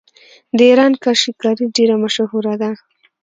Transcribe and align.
د 0.57 0.59
ایران 0.69 0.93
کاشي 1.03 1.31
کاري 1.41 1.65
ډیره 1.75 1.95
مشهوره 2.03 2.53
ده. 2.61 2.71